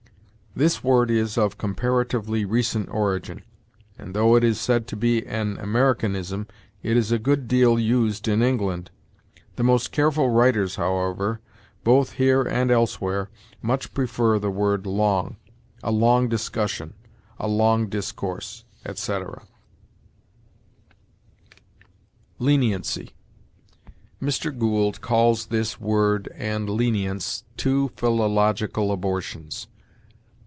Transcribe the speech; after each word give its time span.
This 0.53 0.83
word 0.83 1.09
is 1.09 1.37
of 1.37 1.57
comparatively 1.57 2.43
recent 2.43 2.89
origin, 2.89 3.43
and, 3.97 4.13
though 4.13 4.35
it 4.35 4.43
is 4.43 4.59
said 4.59 4.85
to 4.87 4.97
be 4.97 5.25
an 5.25 5.57
Americanism, 5.59 6.45
it 6.83 6.97
is 6.97 7.09
a 7.09 7.17
good 7.17 7.47
deal 7.47 7.79
used 7.79 8.27
in 8.27 8.41
England. 8.43 8.91
The 9.55 9.63
most 9.63 9.93
careful 9.93 10.29
writers, 10.29 10.75
however, 10.75 11.39
both 11.85 12.11
here 12.11 12.41
and 12.41 12.69
elsewhere, 12.69 13.29
much 13.61 13.93
prefer 13.93 14.39
the 14.39 14.51
word 14.51 14.85
long: 14.85 15.37
"a 15.83 15.89
long 15.89 16.27
discussion," 16.27 16.95
"a 17.39 17.47
long 17.47 17.87
discourse," 17.87 18.65
etc. 18.85 19.43
LENIENCY. 22.39 23.11
Mr. 24.21 24.59
Gould 24.59 24.99
calls 24.99 25.45
this 25.45 25.79
word 25.79 26.27
and 26.35 26.69
lenience 26.69 27.45
"two 27.55 27.93
philological 27.95 28.91
abortions." 28.91 29.67